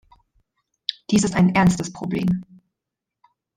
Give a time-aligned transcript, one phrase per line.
[1.11, 2.41] Dies ist ein ernstes Problem.